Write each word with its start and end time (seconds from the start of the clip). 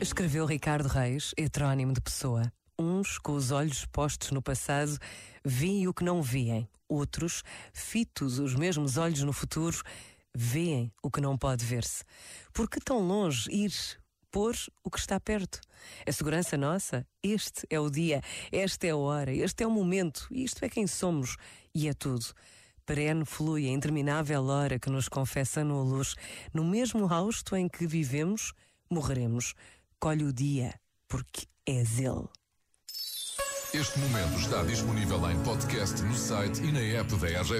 Escreveu 0.00 0.46
Ricardo 0.46 0.86
Reis, 0.86 1.34
heterónimo 1.36 1.92
de 1.92 2.00
pessoa. 2.00 2.52
Uns, 2.78 3.18
com 3.18 3.32
os 3.32 3.50
olhos 3.50 3.84
postos 3.86 4.30
no 4.30 4.40
passado, 4.40 4.96
veem 5.44 5.88
o 5.88 5.92
que 5.92 6.04
não 6.04 6.22
veem. 6.22 6.68
Outros, 6.88 7.42
fitos 7.72 8.38
os 8.38 8.54
mesmos 8.54 8.96
olhos 8.96 9.24
no 9.24 9.32
futuro, 9.32 9.82
veem 10.32 10.92
o 11.02 11.10
que 11.10 11.20
não 11.20 11.36
pode 11.36 11.64
ver-se. 11.64 12.04
Por 12.52 12.70
que 12.70 12.78
tão 12.78 13.00
longe 13.00 13.50
ir 13.50 13.72
pôr 14.30 14.54
o 14.84 14.90
que 14.92 14.98
está 15.00 15.18
perto? 15.18 15.60
A 16.06 16.12
segurança 16.12 16.56
nossa? 16.56 17.04
Este 17.20 17.66
é 17.68 17.80
o 17.80 17.90
dia, 17.90 18.22
esta 18.52 18.86
é 18.86 18.90
a 18.90 18.96
hora, 18.96 19.34
este 19.34 19.64
é 19.64 19.66
o 19.66 19.70
momento, 19.72 20.28
isto 20.30 20.64
é 20.64 20.68
quem 20.68 20.86
somos 20.86 21.36
e 21.74 21.88
é 21.88 21.92
tudo. 21.92 22.26
Perene 22.90 23.24
flui 23.24 23.68
a 23.68 23.70
interminável 23.70 24.48
hora 24.48 24.76
que 24.76 24.90
nos 24.90 25.08
confessa 25.08 25.62
no 25.62 25.80
luz. 25.84 26.16
No 26.52 26.64
mesmo 26.64 27.06
hausto 27.06 27.54
em 27.54 27.68
que 27.68 27.86
vivemos, 27.86 28.52
morreremos. 28.90 29.54
Colhe 30.00 30.24
o 30.24 30.32
dia, 30.32 30.74
porque 31.06 31.46
és 31.64 32.00
ele. 32.00 32.28
Este 33.72 33.96
momento 34.00 34.40
está 34.40 34.64
disponível 34.64 35.30
em 35.30 35.40
podcast 35.44 36.02
no 36.02 36.16
site 36.16 36.60
e 36.64 36.72
na 36.72 36.80
app 36.80 37.14
da 37.14 37.28
RGF. 37.28 37.54